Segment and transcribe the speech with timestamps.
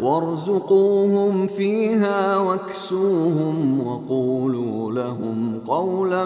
[0.00, 6.24] وارزقوهم فيها واكسوهم وقولوا لهم قولا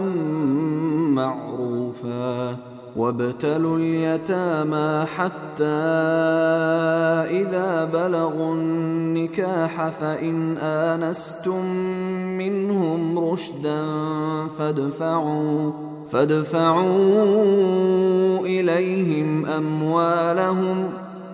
[1.15, 2.57] معروفا
[2.97, 5.65] وابتلوا اليتامى حتى
[7.41, 11.65] إذا بلغوا النكاح فإن آنستم
[12.39, 13.83] منهم رشدا
[14.59, 15.71] فادفعوا
[16.09, 16.87] فادفعوا
[18.39, 21.10] إليهم أموالهم ۖ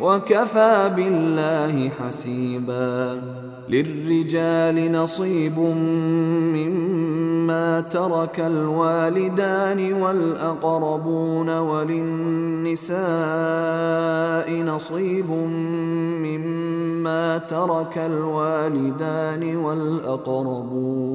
[0.00, 3.20] وكفى بالله حسيبا
[3.68, 5.58] للرجال نصيب
[6.54, 12.94] مما ترك الوالدان والأقربون وللنساء
[14.52, 15.30] نصيب
[16.22, 21.14] مما ترك الوالدان والأقربون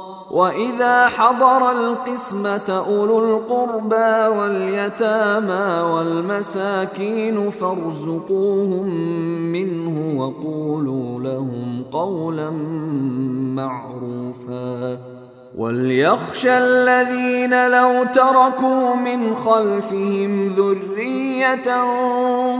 [0.31, 8.87] واذا حضر القسمه اولو القربى واليتامى والمساكين فارزقوهم
[9.51, 12.49] منه وقولوا لهم قولا
[13.55, 14.97] معروفا
[15.57, 21.83] وليخشى الذين لو تركوا من خلفهم ذريه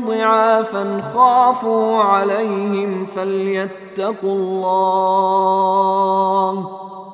[0.05, 5.51] ضعافا خافوا عليهم فليتقوا الله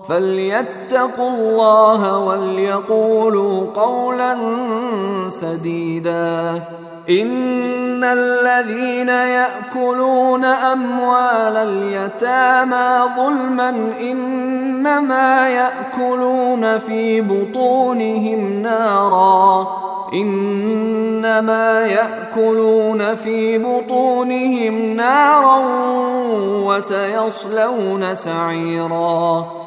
[0.09, 4.38] فليتقوا الله وليقولوا قولا
[5.30, 6.62] سديدا
[7.09, 13.69] إن الذين يأكلون أموال اليتامى ظلما
[14.01, 19.68] إنما يأكلون في بطونهم نارا
[20.13, 25.57] إنما يأكلون في بطونهم نارا
[26.65, 29.67] وسيصلون سعيرا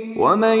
[0.21, 0.57] ومن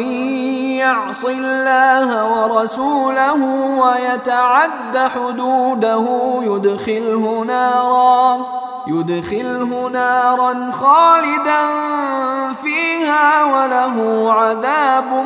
[0.81, 3.43] يعص الله ورسوله
[3.81, 6.05] ويتعد حدوده
[6.41, 8.45] يدخله نارا
[8.87, 11.61] يدخله نارا خالدا
[12.63, 15.25] فيها وله عذاب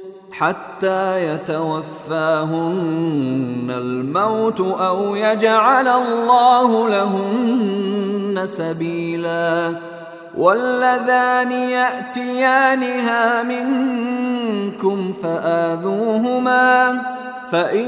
[0.41, 9.75] حتى يتوفاهن الموت أو يجعل الله لهن سبيلا.
[10.37, 17.01] واللذان يأتيانها منكم فآذوهما
[17.51, 17.87] فإن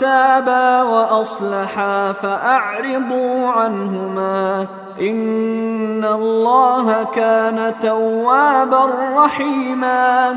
[0.00, 4.66] تابا وأصلحا فأعرضوا عنهما.
[5.00, 10.36] إن الله كان توابا رحيما.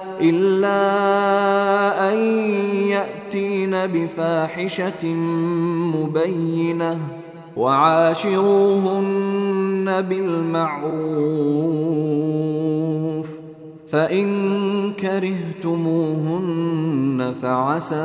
[0.21, 0.81] إلا
[2.11, 2.17] أن
[2.87, 5.07] يأتين بفاحشة
[5.95, 6.97] مبينة
[7.57, 9.21] وعاشروهن
[10.01, 11.01] بالمعروف
[13.91, 16.53] فإن كرهتموهن
[17.41, 17.95] فعسى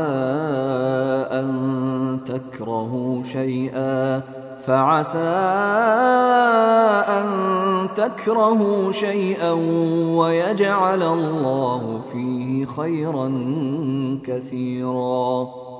[1.31, 4.23] أن تكرهوا شيئا
[4.67, 5.19] فعسى
[7.19, 7.27] أن
[7.97, 9.53] تكرهوا شيئا
[10.19, 13.29] ويجعل الله فيه خيرا
[14.25, 15.66] كثيرا.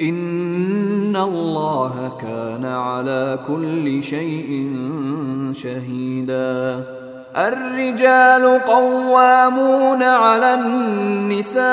[0.00, 4.70] إن الله كان على كل شيء
[5.52, 6.84] شهيدا
[7.36, 11.64] الرجال قوامون على النساء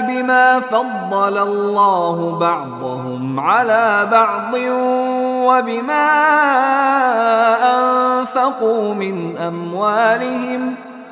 [0.00, 4.54] بما فضل الله بعضهم على بعض
[5.46, 6.08] وبما
[7.76, 10.85] أنفقوا من أموالهم ۖ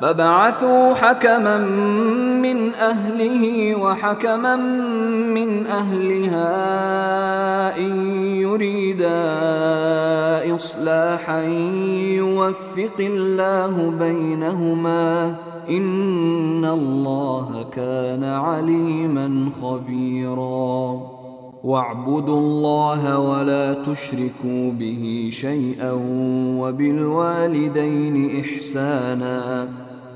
[0.00, 1.58] فبعثوا حكما
[2.42, 4.56] من أهله وحكما
[5.36, 6.46] من أهلها
[7.78, 9.20] إن يريدا
[10.56, 11.42] إصلاحا
[12.16, 15.34] يوفق الله بينهما
[15.70, 21.00] إن الله كان عليما خبيرا.
[21.64, 25.92] واعبدوا الله ولا تشركوا به شيئا
[26.58, 29.68] وبالوالدين إحسانا.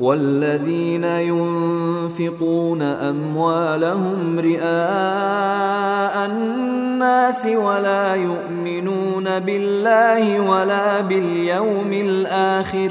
[0.00, 12.90] والذين ينفقون أموالهم رئاء الناس ولا يؤمنون بالله ولا باليوم الآخر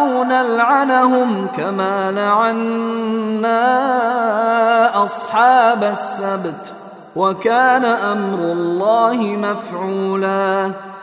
[0.00, 3.60] أو نلعنهم كما لعنا
[5.04, 6.72] أصحاب السبت
[7.16, 10.70] وكان أمر الله مفعولا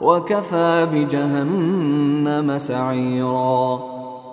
[0.00, 3.80] وكفى بجهنم سعيرا.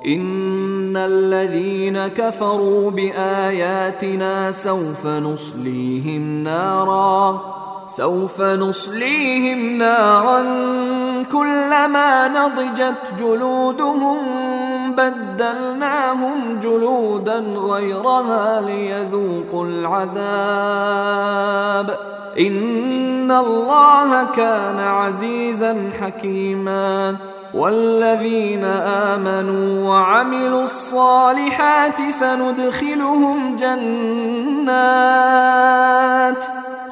[0.07, 7.41] إن الذين كفروا بآياتنا سوف نصليهم نارا.
[7.87, 10.43] سوف نصليهم نارا
[11.31, 14.17] كلما نضجت جلودهم
[14.91, 20.97] بدلناهم جلودا غيرها ليذوقوا العذاب.
[22.39, 27.15] إن الله كان عزيزا حكيما.
[27.53, 34.27] والذين آمنوا وعملوا الصالحات سندخلهم جنات.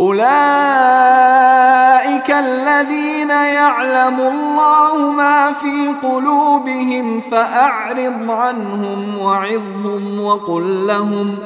[0.00, 0.26] أولئك
[2.30, 11.38] الذين يعلم الله ما في قلوبهم فأعرض عنهم وعظهم وقل لهم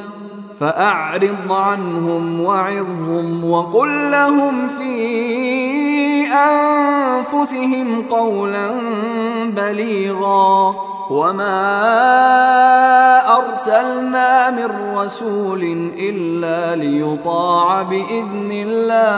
[0.61, 8.71] فأعرض عنهم وعظهم وقل لهم في أنفسهم قولا
[9.45, 10.75] بليغا
[11.09, 11.61] وما
[13.37, 19.11] أرسلنا من رسول إلا ليطاع بإذن الله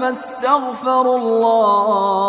[0.00, 2.28] فاستغفروا الله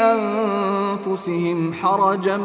[0.00, 2.36] أنفسهم حرجا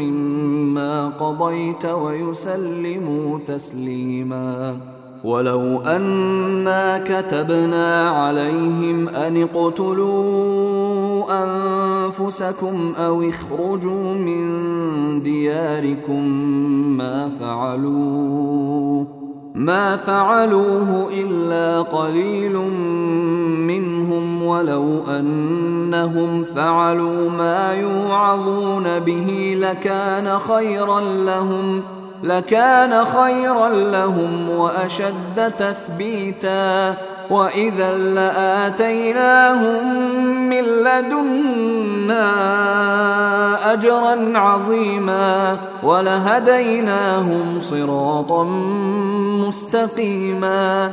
[0.00, 4.76] مما قضيت ويسلموا تسليما
[5.24, 14.42] ولو أنا كتبنا عليهم أن اقتلوا أنفسكم أو اخرجوا من
[15.22, 16.28] دياركم
[16.96, 19.13] ما فعلوه
[19.54, 22.56] ما فعلوه إلا قليل
[23.66, 31.82] منهم ولو أنهم فعلوا ما يوعظون به لكان خيرا لهم
[32.22, 36.94] لكان خيرا لهم وأشد تثبيتا.
[37.30, 39.86] وإذا لآتيناهم
[40.48, 42.24] من لدنا
[43.72, 48.44] أجرا عظيما ولهديناهم صراطا
[49.46, 50.92] مستقيما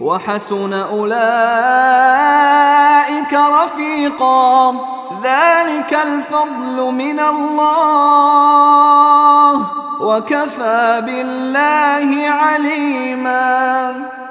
[0.00, 1.18] وحسن أولئك
[3.34, 4.70] رفيقا.
[5.22, 8.28] ذلك الفضل من الله.
[10.00, 13.94] وكفى بالله عليما.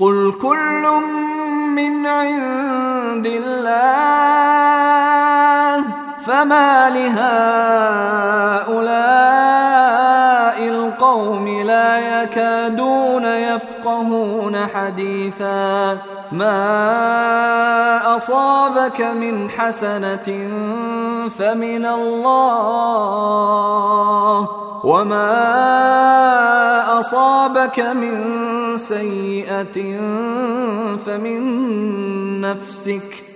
[0.00, 0.88] قل كل
[1.76, 4.56] من عند الله
[6.26, 7.38] فما لهؤلاء
[10.68, 13.75] القوم لا يكادون يفقهون
[14.74, 15.98] حديثا
[16.32, 20.48] ما أصابك من حسنة
[21.38, 23.16] فمن الله
[24.84, 25.56] وما
[26.98, 28.24] أصابك من
[28.76, 29.98] سيئة
[31.06, 31.40] فمن
[32.40, 33.35] نفسك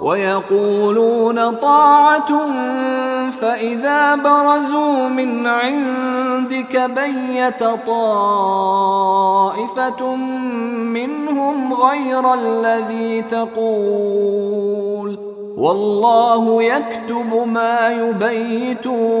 [0.00, 2.50] ويقولون طاعة
[3.30, 8.96] فإذا برزوا من عندك بيت طائفة
[10.84, 15.18] منهم غير الذي تقول
[15.56, 19.20] والله يكتب ما يبيتون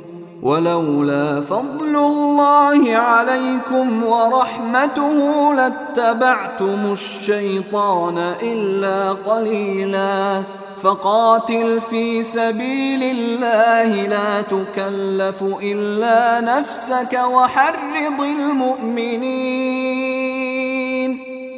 [0.41, 10.43] ولولا فضل الله عليكم ورحمته لاتبعتم الشيطان إلا قليلاً.
[10.83, 19.21] فقاتل في سبيل الله لا تكلف إلا نفسك وحرض المؤمنين.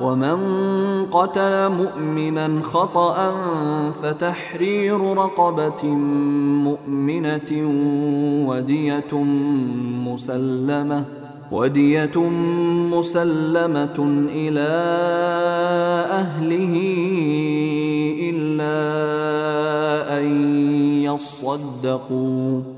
[0.00, 0.38] ومن
[1.12, 3.32] قتل مؤمنا خطأ
[4.02, 5.84] فتحرير رقبة
[6.64, 7.50] مؤمنة
[8.48, 9.14] ودية
[10.06, 11.04] مسلمة
[11.52, 12.18] ودية
[12.92, 13.98] مسلمة
[14.30, 14.68] إلى
[16.10, 16.74] أهله
[18.30, 18.78] إلا
[20.18, 20.26] أن
[21.02, 22.77] يصدقوا.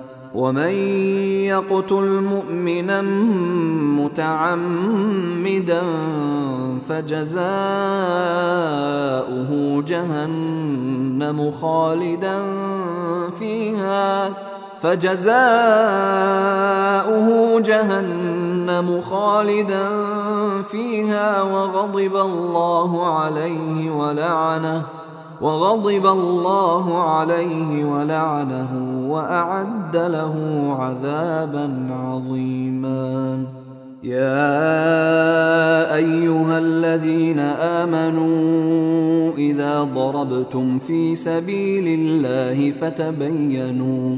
[0.35, 0.73] ومن
[1.51, 3.01] يقتل مؤمنا
[4.01, 5.81] متعمدا
[6.87, 7.41] فجزاؤه
[9.87, 12.39] جهنم خالدا
[13.39, 14.29] فيها
[14.81, 15.31] فجزاؤه
[17.59, 19.89] جهنم خالدا
[20.71, 25.00] فيها وغضب الله عليه ولعنه
[25.41, 28.69] وغضب الله عليه ولعنه
[29.09, 30.35] وأعد له
[30.79, 33.45] عذابا عظيما.
[34.03, 37.39] يا أيها الذين
[37.79, 44.17] آمنوا إذا ضربتم في سبيل الله فتبينوا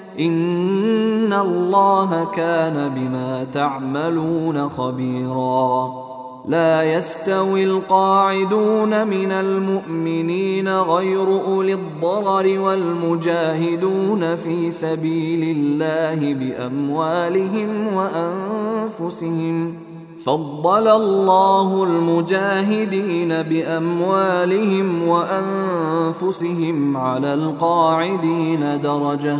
[0.19, 5.91] ان الله كان بما تعملون خبيرا.
[6.45, 19.75] لا يستوي القاعدون من المؤمنين غير اولي الضرر والمجاهدون في سبيل الله باموالهم وانفسهم.
[20.25, 29.39] فضل الله المجاهدين باموالهم وانفسهم على القاعدين درجه.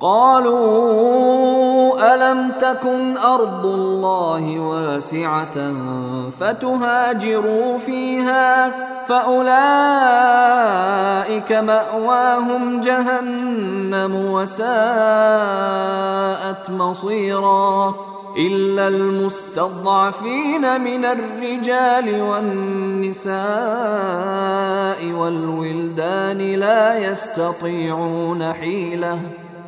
[0.00, 5.74] قالوا ألم تكن أرض الله واسعة
[6.40, 8.72] فتهاجروا فيها
[9.08, 9.52] فأولئك
[11.52, 14.66] مأواهم جهنم وساءت
[16.70, 17.94] مصيرا
[18.38, 23.36] إلا المستضعفين من الرجال والنساء
[25.12, 29.45] والولدان لا يستطيعون حيلة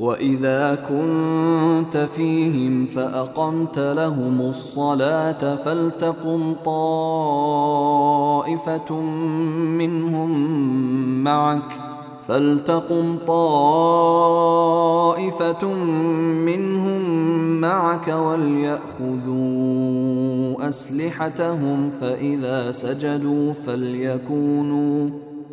[0.00, 7.74] واذا كنت فيهم فاقمت لهم الصلاه فلتقم طائفه
[9.78, 10.30] منهم
[11.24, 11.72] معك
[12.28, 14.04] فلتقم طائفة
[16.44, 17.00] منهم
[17.60, 19.38] معك وليأخذوا
[20.68, 25.08] أسلحتهم فإذا سجدوا فليكونوا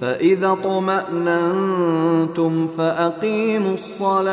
[0.00, 4.30] فإذا اطمأننتم فأقيموا الصلاة.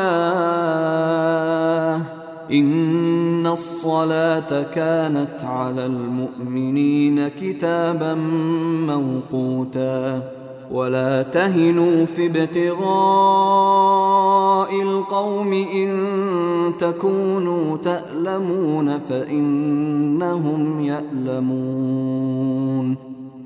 [2.52, 8.14] إن الصلاة كانت على المؤمنين كتابا
[8.86, 10.22] موقوتا.
[10.70, 12.82] ولا تهنوا في ابتغاء
[14.82, 16.08] القوم إن
[16.78, 22.28] تكونوا تألمون فإنهم يألمون.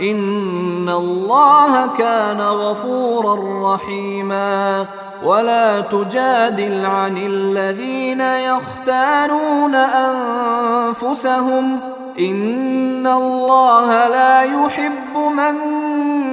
[0.00, 4.86] إن الله كان غفورا رحيما
[5.24, 11.80] ولا تجادل عن الذين يختانون أنفسهم
[12.18, 15.54] إن الله لا يحب من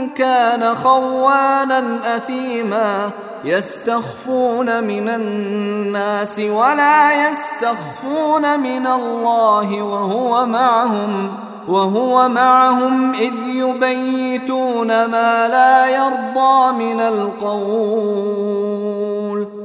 [0.10, 3.12] كان خوانا أثيما
[3.44, 11.34] يستخفون من الناس ولا يستخفون من الله وهو معهم
[11.68, 18.64] وهو معهم إذ يبيتون ما لا يرضى من القول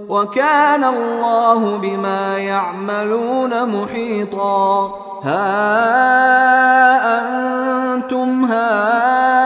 [0.09, 4.93] وكان الله بما يعملون محيطا
[5.25, 5.49] ها
[7.95, 9.38] أنتم هؤلاء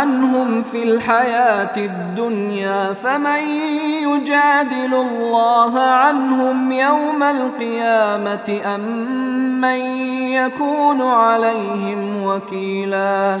[0.00, 3.42] عنهم في الحياة الدنيا فمن
[4.02, 8.80] يجادل الله عنهم يوم القيامة أم
[9.60, 9.80] من
[10.32, 13.40] يكون عليهم وكيلا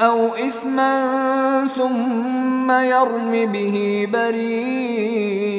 [0.00, 5.50] أو إثما ثم يرم به بريئا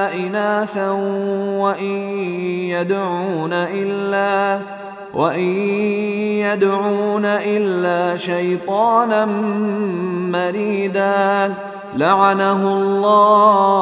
[0.13, 0.89] إناثا
[1.59, 2.19] وإن
[2.69, 4.59] يدعون إلا
[5.13, 5.49] وإن
[6.39, 9.25] يدعون إلا شيطانا
[10.31, 11.53] مريدا.
[11.97, 13.81] لعنه الله.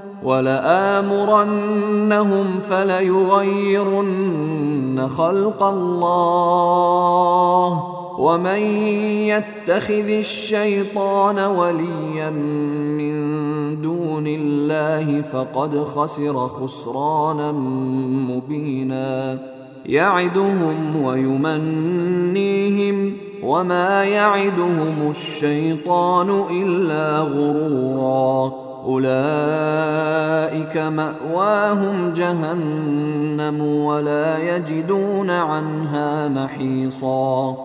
[0.23, 1.65] ولآمرنهم
[2.69, 4.21] فليغيرن
[5.17, 7.83] خلق الله
[8.19, 8.59] ومن
[9.27, 17.51] يتخذ الشيطان وليا من دون الله فقد خسر خسرانا
[18.29, 19.39] مبينا.
[19.85, 23.13] يعدهم ويمنيهم
[23.43, 28.70] وما يعدهم الشيطان إلا غرورا.
[28.85, 37.55] أولئك مأواهم جهنم ولا يجدون عنها محيصا.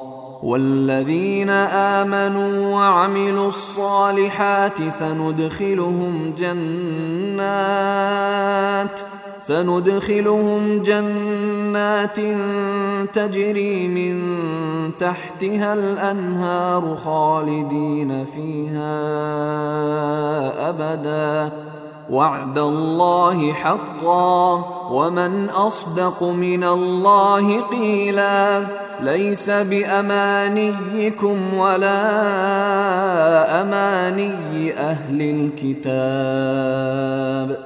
[0.42, 7.40] والذين آمنوا وعملوا الصالحات سندخلهم جنات
[9.46, 12.18] سندخلهم جنات
[13.14, 14.20] تجري من
[14.98, 18.98] تحتها الأنهار خالدين فيها
[20.68, 21.52] أبداً.
[22.10, 24.64] وعد الله حقا.
[24.90, 28.62] ومن أصدق من الله قيلا.
[29.00, 32.02] ليس بأمانيكم ولا
[33.62, 37.65] أماني أهل الكتاب.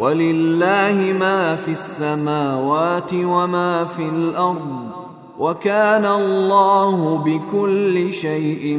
[0.00, 4.90] ولله ما في السماوات وما في الأرض
[5.38, 8.78] وكان الله بكل شيء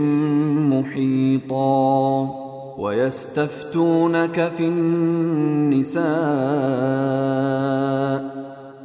[0.70, 2.30] محيطا
[2.78, 6.02] ويستفتونك في النساء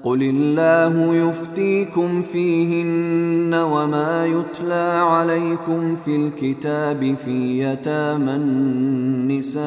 [0.04, 9.66] قل الله يفتيكم فيهن وما يتلى عليكم في الكتاب في يتامى النساء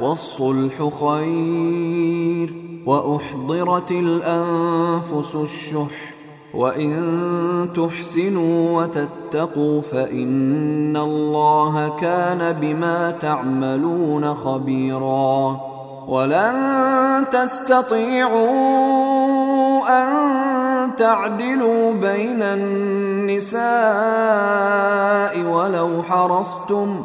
[0.00, 2.54] والصلح خير
[2.86, 6.12] وأحضرت الأنفس الشح
[6.54, 15.60] وإن تحسنوا وتتقوا فإن الله كان بما تعملون خبيرا
[16.08, 18.52] ولن تستطيعوا
[19.88, 23.62] أن تعدلوا بين النساء
[25.40, 27.04] ولو حرصتم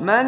[0.00, 0.24] من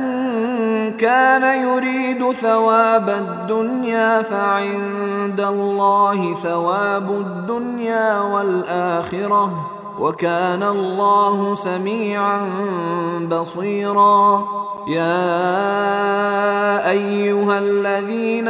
[0.96, 9.70] كان يريد ثواب الدنيا فعند الله ثواب الدنيا والآخرة
[10.00, 12.40] وكان الله سميعا
[13.30, 14.44] بصيرا.
[14.88, 15.30] يا
[16.90, 18.48] أيها الذين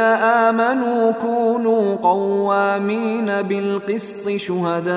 [0.49, 4.93] آمنوا كونوا قوامين بالقسط شهداء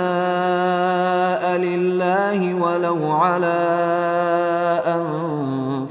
[1.56, 3.58] لله ولو على
[4.86, 5.65] انفسكم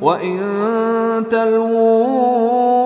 [0.00, 0.38] وإن
[1.30, 2.84] تلووا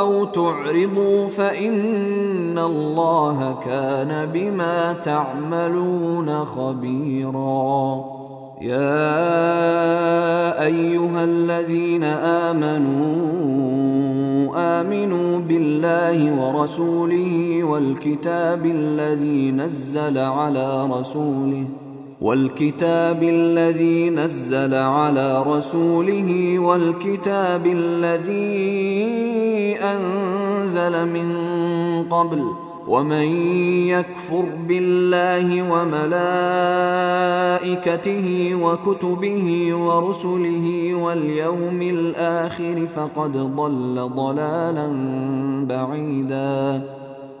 [0.00, 8.04] أو تعرضوا فإن الله كان بما تعملون خبيرا.
[8.60, 9.20] يا
[10.64, 13.40] أيها الذين آمنوا
[14.56, 21.64] آمنوا بالله ورسوله والكتاب الذي نزل على رسوله
[22.20, 29.30] والكتاب الذي نزل على رسوله والكتاب الذي
[29.82, 31.32] أنزل من
[32.10, 32.44] قبل
[32.88, 33.26] ومن
[33.88, 35.72] يكفر بالله
[36.92, 44.92] وملائكته وكتبه ورسله واليوم الآخر فقد ضل ضلالا
[45.68, 46.82] بعيدا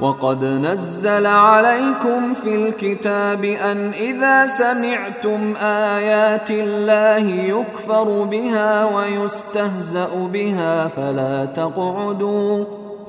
[0.00, 11.44] وقد نزل عليكم في الكتاب أن إذا سمعتم آيات الله يكفر بها ويستهزأ بها فلا
[11.44, 12.64] تقعدوا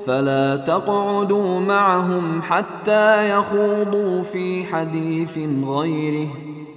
[0.06, 6.28] فلا تقعدوا معهم حتى يخوضوا في حديث غيره.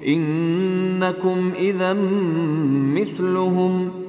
[0.08, 1.94] إنكم إذا
[2.98, 4.09] مثلهم.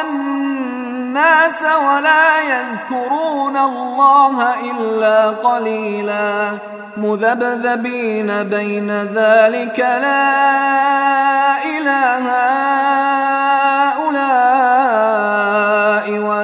[0.00, 10.34] الناس ولا يذكرون الله إلا قليلاً مذبذبين بين ذلك لا
[11.64, 12.28] إله
[13.98, 14.58] هؤلاء
[16.18, 16.43] ولا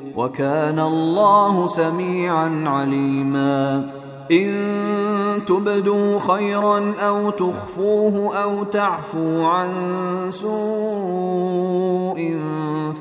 [0.17, 3.89] وكان الله سميعا عليما.
[4.31, 4.51] إن
[5.47, 9.71] تبدوا خيرا أو تخفوه أو تعفو عن
[10.29, 10.51] سوء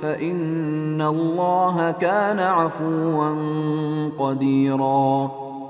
[0.03, 3.35] فإن الله كان عفوا
[4.19, 5.31] قديرا.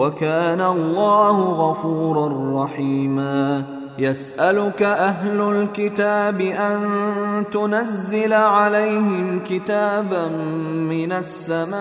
[0.00, 3.64] وكان الله غفورا رحيما.
[3.98, 6.80] يسألك أهل الكتاب أن
[7.52, 10.28] تنزل عليهم كتابا
[10.72, 11.80] من السماء.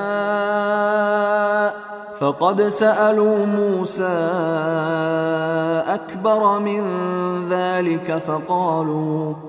[2.19, 4.03] فقد سألوا موسى
[5.87, 6.83] أكبر من
[7.49, 9.48] ذلك فقالوا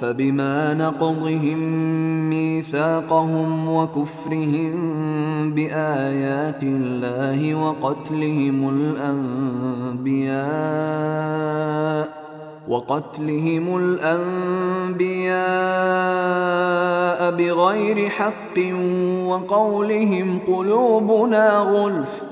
[0.00, 1.58] فبما نقضهم
[2.30, 4.74] ميثاقهم وكفرهم
[5.54, 8.68] بآيات الله وقتلهم
[9.98, 10.62] الأنبياء
[12.68, 15.32] وقتلهم الأنبياء
[17.30, 18.58] بغير حق
[19.26, 22.31] وقولهم قلوبنا غلف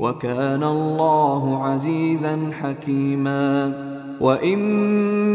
[0.00, 3.72] وكان الله عزيزا حكيما.
[4.20, 4.58] وإن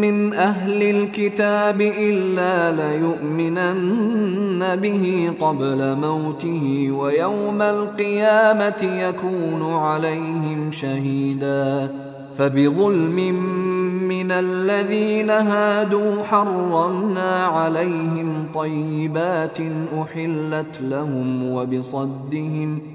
[0.01, 11.91] من أهل الكتاب إلا ليؤمنن به قبل موته ويوم القيامة يكون عليهم شهيدا.
[12.37, 13.33] فبظلم
[14.07, 19.57] من الذين هادوا حرمنا عليهم طيبات
[20.01, 22.94] أحلت لهم وبصدهم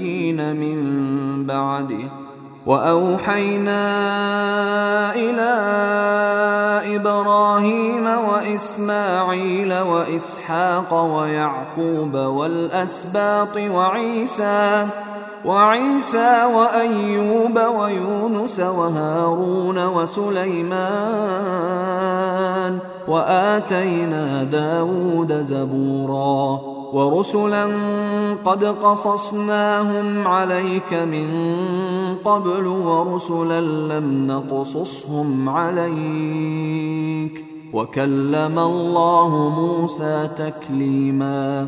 [0.53, 0.77] من
[1.45, 2.09] بعده.
[2.65, 3.81] وأوحينا
[5.15, 5.51] إلى
[6.95, 14.87] إبراهيم وإسماعيل وإسحاق ويعقوب والأسباط وعيسى
[15.45, 21.31] وعيسى وأيوب ويونس وهارون وسليمان
[23.07, 26.61] وآتينا داود زبورا
[26.93, 27.67] ورسلا
[28.45, 31.27] قد قصصناهم عليك من
[32.25, 41.67] قبل ورسلا لم نقصصهم عليك وكلم الله موسى تكليما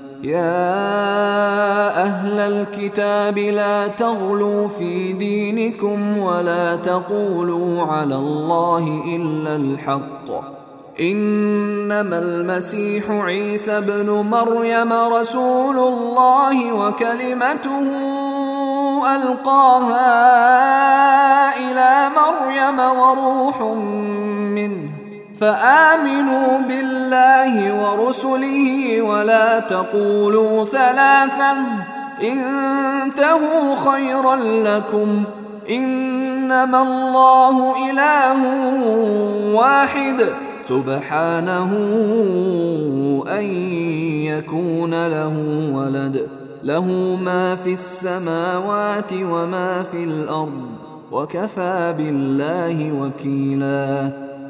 [0.23, 10.29] يا أهل الكتاب لا تغلوا في دينكم ولا تقولوا على الله إلا الحق.
[11.01, 17.87] إنما المسيح عيسى ابن مريم رسول الله وكلمته
[19.15, 20.07] ألقاها
[21.57, 23.61] إلى مريم وروح
[24.55, 25.00] منه.
[25.41, 31.57] فآمنوا بالله ورسله ولا تقولوا ثلاثة.
[32.21, 35.23] انتهوا خيرا لكم.
[35.69, 38.39] إنما الله إله
[39.55, 40.15] واحد.
[40.61, 41.71] سبحانه
[43.37, 43.43] أن
[44.25, 45.33] يكون له
[45.73, 46.27] ولد.
[46.63, 50.65] له ما في السماوات وما في الأرض.
[51.11, 54.30] وكفى بالله وكيلاً.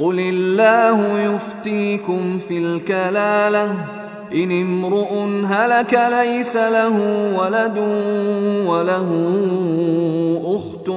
[0.00, 3.74] قل الله يفتيكم في الكلاله
[4.34, 5.12] ان امرؤ
[5.46, 6.96] هلك ليس له
[7.38, 7.78] ولد
[8.66, 9.08] وله
[10.44, 10.90] اخت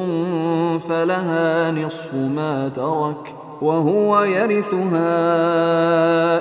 [0.89, 5.03] فلها نصف ما ترك وهو يرثها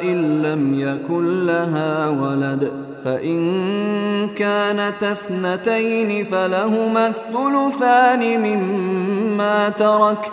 [0.02, 2.72] ان لم يكن لها ولد
[3.04, 10.32] فان كانت اثنتين فلهما الثلثان مما ترك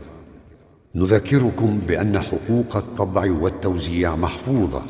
[0.95, 4.83] نذكركم بأن حقوق الطبع والتوزيع محفوظة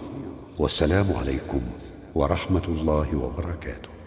[0.59, 1.61] والسلام عليكم
[2.15, 4.00] ورحمة الله وبركاته.